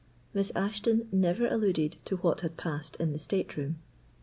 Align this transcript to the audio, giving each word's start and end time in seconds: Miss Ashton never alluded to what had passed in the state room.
Miss 0.33 0.51
Ashton 0.55 1.07
never 1.11 1.45
alluded 1.45 1.97
to 2.05 2.17
what 2.17 2.41
had 2.41 2.57
passed 2.57 2.95
in 2.95 3.13
the 3.13 3.19
state 3.19 3.55
room. 3.55 3.77